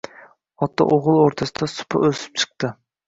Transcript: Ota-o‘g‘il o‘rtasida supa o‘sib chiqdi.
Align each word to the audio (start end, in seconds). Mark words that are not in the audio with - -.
Ota-o‘g‘il 0.67 1.19
o‘rtasida 1.25 1.69
supa 1.75 2.01
o‘sib 2.11 2.43
chiqdi. 2.45 2.73